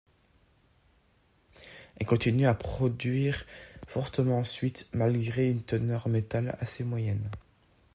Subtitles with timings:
[1.97, 3.45] Elle continue à produire
[3.87, 7.29] fortement ensuite, malgré une teneur en métal assez moyenne.